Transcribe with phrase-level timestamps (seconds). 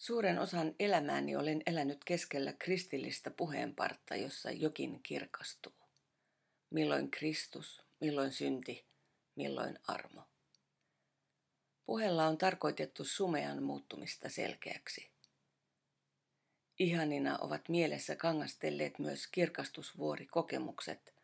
[0.00, 5.72] Suuren osan elämääni olen elänyt keskellä kristillistä puheenpartta, jossa jokin kirkastuu.
[6.70, 8.86] Milloin Kristus, milloin synti,
[9.36, 10.22] milloin armo.
[11.86, 15.10] Puheella on tarkoitettu sumean muuttumista selkeäksi.
[16.78, 21.14] Ihanina ovat mielessä kangastelleet myös kirkastusvuorikokemukset,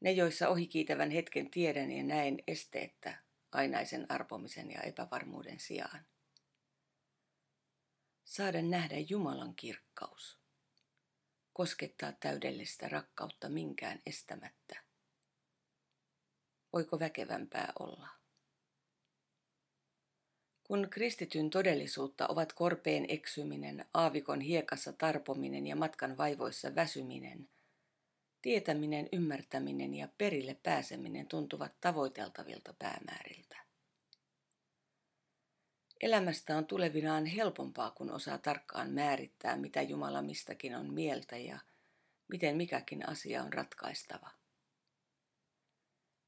[0.00, 3.18] ne joissa ohikiitävän hetken tiedän ja näen esteettä
[3.52, 6.06] ainaisen arpomisen ja epävarmuuden sijaan
[8.26, 10.38] saada nähdä Jumalan kirkkaus,
[11.52, 14.82] koskettaa täydellistä rakkautta minkään estämättä.
[16.72, 18.08] Voiko väkevämpää olla?
[20.64, 27.48] Kun kristityn todellisuutta ovat korpeen eksyminen, aavikon hiekassa tarpominen ja matkan vaivoissa väsyminen,
[28.42, 33.45] tietäminen, ymmärtäminen ja perille pääseminen tuntuvat tavoiteltavilta päämääriltä.
[36.00, 41.58] Elämästä on tulevinaan helpompaa, kun osaa tarkkaan määrittää, mitä Jumala mistäkin on mieltä ja
[42.28, 44.30] miten mikäkin asia on ratkaistava.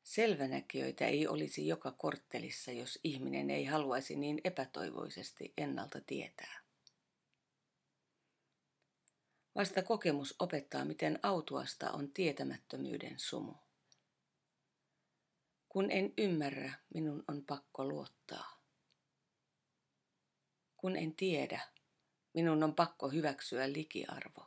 [0.03, 6.63] Selvänäkijöitä ei olisi joka korttelissa, jos ihminen ei haluaisi niin epätoivoisesti ennalta tietää.
[9.55, 13.55] Vasta kokemus opettaa, miten autuasta on tietämättömyyden sumu.
[15.69, 18.58] Kun en ymmärrä, minun on pakko luottaa.
[20.79, 21.61] Kun en tiedä,
[22.35, 24.47] minun on pakko hyväksyä likiarvo.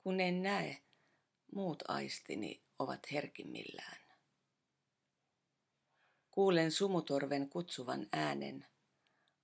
[0.00, 0.82] Kun en näe,
[1.54, 4.02] muut aistini ovat herkimmillään.
[6.30, 8.66] Kuulen sumutorven kutsuvan äänen,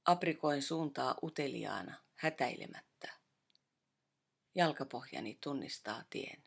[0.05, 3.13] aprikoin suuntaa uteliaana, hätäilemättä.
[4.55, 6.45] Jalkapohjani tunnistaa tien.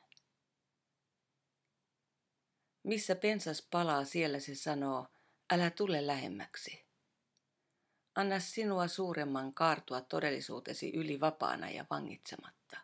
[2.83, 5.07] Missä pensas palaa, siellä se sanoo,
[5.53, 6.90] älä tule lähemmäksi.
[8.15, 12.77] Anna sinua suuremman kaartua todellisuutesi yli vapaana ja vangitsematta.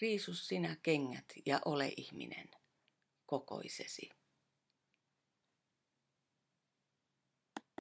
[0.00, 2.50] Riisu sinä kengät ja ole ihminen,
[3.26, 4.10] kokoisesi.